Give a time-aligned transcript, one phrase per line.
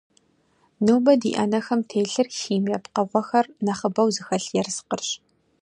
[0.85, 5.09] Нобэ ди ӏэнэхэм телъыр химие пкъыгъуэхэр нэхъыбэу зыхэлъ ерыскъырщ.